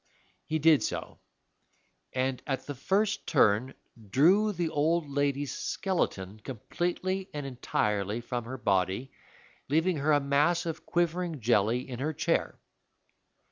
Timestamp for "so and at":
0.81-2.65